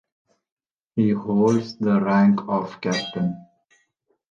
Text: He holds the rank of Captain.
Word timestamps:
He 0.95 1.11
holds 1.11 1.75
the 1.77 2.01
rank 2.01 2.39
of 2.47 2.81
Captain. 2.81 3.37